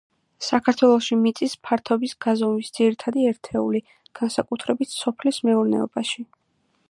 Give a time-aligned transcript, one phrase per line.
[0.45, 3.83] საქართველოში მიწის ფართობის გაზომვის ძირითადი ერთეული,
[4.21, 6.27] განსაკუთრებით სოფლის მეურნეობაში.